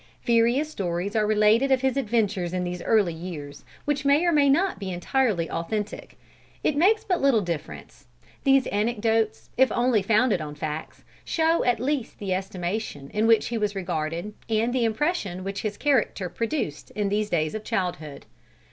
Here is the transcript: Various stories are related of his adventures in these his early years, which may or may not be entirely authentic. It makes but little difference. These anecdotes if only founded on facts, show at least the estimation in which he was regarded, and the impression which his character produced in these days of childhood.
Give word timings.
Various 0.25 0.67
stories 0.71 1.15
are 1.15 1.27
related 1.27 1.71
of 1.71 1.81
his 1.81 1.95
adventures 1.95 2.53
in 2.55 2.63
these 2.63 2.79
his 2.79 2.87
early 2.87 3.13
years, 3.13 3.63
which 3.85 4.03
may 4.03 4.25
or 4.25 4.31
may 4.31 4.49
not 4.49 4.79
be 4.79 4.89
entirely 4.91 5.47
authentic. 5.47 6.17
It 6.63 6.75
makes 6.75 7.03
but 7.03 7.21
little 7.21 7.41
difference. 7.41 8.07
These 8.43 8.65
anecdotes 8.71 9.51
if 9.57 9.71
only 9.71 10.01
founded 10.01 10.41
on 10.41 10.55
facts, 10.55 11.03
show 11.23 11.63
at 11.65 11.79
least 11.79 12.17
the 12.17 12.33
estimation 12.33 13.11
in 13.11 13.27
which 13.27 13.49
he 13.49 13.59
was 13.59 13.75
regarded, 13.75 14.33
and 14.49 14.73
the 14.73 14.85
impression 14.85 15.43
which 15.43 15.61
his 15.61 15.77
character 15.77 16.29
produced 16.29 16.89
in 16.95 17.09
these 17.09 17.29
days 17.29 17.53
of 17.53 17.63
childhood. 17.63 18.25